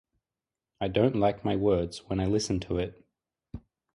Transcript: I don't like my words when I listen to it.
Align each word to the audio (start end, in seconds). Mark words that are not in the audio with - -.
I 0.79 0.87
don't 0.87 1.15
like 1.15 1.45
my 1.45 1.55
words 1.55 2.09
when 2.09 2.19
I 2.19 2.25
listen 2.25 2.59
to 2.61 2.79
it. 2.79 3.05